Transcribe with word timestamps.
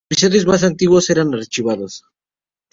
Los 0.09 0.17
episodios 0.23 0.47
más 0.47 0.63
antiguos 0.63 1.09
eran 1.11 1.31
archivados. 1.35 2.05